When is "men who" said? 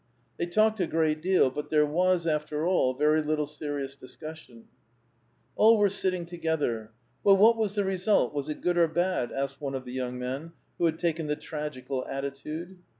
10.17-10.85